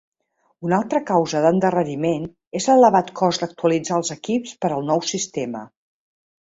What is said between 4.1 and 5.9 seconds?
equips per al nou sistema.